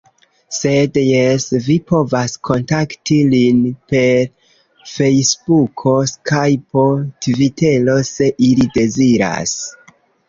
[0.59, 3.59] Sed, jes vi povas kontakti lin
[3.93, 4.25] per
[4.93, 6.87] fejsbuko, skajpo,
[7.27, 9.57] tvitero se ili deziras.